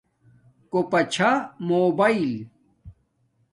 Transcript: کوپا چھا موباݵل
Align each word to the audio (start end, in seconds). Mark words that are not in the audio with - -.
کوپا 0.71 0.99
چھا 1.13 1.31
موباݵل 1.67 2.25